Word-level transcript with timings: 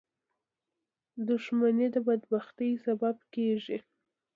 •دښمني 1.27 1.87
د 1.93 1.95
بدبختۍ 2.07 2.71
سبب 2.85 3.15
کېږي. 3.33 3.77